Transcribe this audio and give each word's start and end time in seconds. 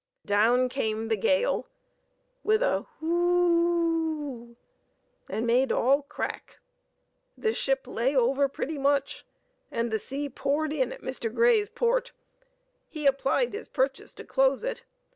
Down 0.25 0.67
came 0.67 1.09
the 1.09 1.15
gale 1.15 1.67
with 2.43 2.63
a 2.63 2.87
whoo, 2.99 4.55
and 5.29 5.45
made 5.45 5.71
all 5.71 6.01
crack. 6.01 6.57
The 7.37 7.53
ship 7.53 7.85
lay 7.85 8.15
over 8.15 8.47
pretty 8.47 8.79
much, 8.79 9.27
and 9.69 9.91
the 9.91 9.99
sea 9.99 10.27
poured 10.27 10.73
in 10.73 10.91
at 10.91 11.03
Mr. 11.03 11.31
Grey's 11.31 11.69
port. 11.69 12.13
He 12.89 13.05
applied 13.05 13.53
his 13.53 13.67
purchase 13.67 14.15
to 14.15 14.23
close 14.23 14.63
it. 14.63 14.85